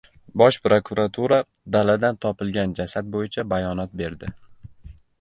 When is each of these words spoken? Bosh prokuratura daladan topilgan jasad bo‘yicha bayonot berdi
Bosh 0.41 0.55
prokuratura 0.67 1.37
daladan 1.77 2.19
topilgan 2.27 2.75
jasad 2.83 3.15
bo‘yicha 3.17 3.49
bayonot 3.55 3.97
berdi 4.03 4.37